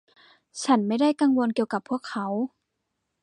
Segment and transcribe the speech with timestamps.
[0.63, 2.27] ฉันไม่ได้กังวลเกี่ยวกับพวกเขา